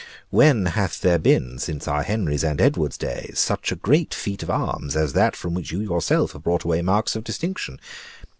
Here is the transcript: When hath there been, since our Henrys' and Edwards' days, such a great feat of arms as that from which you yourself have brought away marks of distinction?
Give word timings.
When 0.31 0.65
hath 0.65 0.99
there 1.01 1.19
been, 1.19 1.59
since 1.59 1.87
our 1.87 2.01
Henrys' 2.01 2.43
and 2.43 2.59
Edwards' 2.59 2.97
days, 2.97 3.37
such 3.37 3.71
a 3.71 3.75
great 3.75 4.15
feat 4.15 4.41
of 4.41 4.49
arms 4.49 4.95
as 4.97 5.13
that 5.13 5.35
from 5.35 5.53
which 5.53 5.71
you 5.71 5.79
yourself 5.79 6.31
have 6.31 6.41
brought 6.41 6.63
away 6.63 6.81
marks 6.81 7.15
of 7.15 7.23
distinction? 7.23 7.79